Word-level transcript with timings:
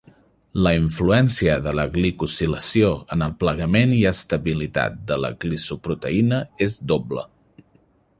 La 0.67 0.71
influència 0.75 1.57
de 1.65 1.73
la 1.79 1.83
glicosilació 1.97 2.89
en 3.17 3.25
el 3.25 3.35
plegament 3.43 3.93
i 3.99 4.01
estabilitat 4.13 4.97
de 5.13 5.19
la 5.27 5.31
glicoproteïna 5.45 6.41
es 6.69 6.83
doble. 6.95 7.27